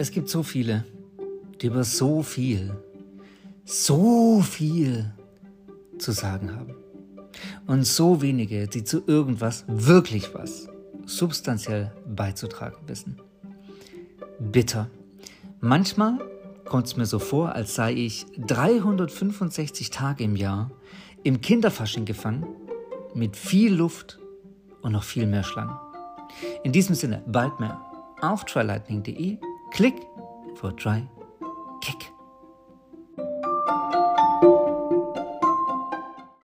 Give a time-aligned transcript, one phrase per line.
[0.00, 0.86] Es gibt so viele,
[1.60, 2.74] die über so viel,
[3.66, 5.12] so viel
[5.98, 6.74] zu sagen haben.
[7.66, 10.70] Und so wenige, die zu irgendwas, wirklich was,
[11.04, 13.20] substanziell beizutragen wissen.
[14.38, 14.88] Bitter.
[15.60, 16.18] Manchmal
[16.64, 20.70] kommt es mir so vor, als sei ich 365 Tage im Jahr
[21.24, 22.46] im Kinderfasching gefangen,
[23.12, 24.18] mit viel Luft
[24.80, 25.76] und noch viel mehr Schlangen.
[26.64, 27.82] In diesem Sinne, bald mehr
[28.22, 29.49] auf trylightning.de.
[29.72, 30.08] Klick
[30.56, 31.06] for try,
[31.80, 32.10] kick.